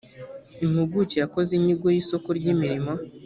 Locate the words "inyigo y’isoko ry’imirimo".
1.55-2.91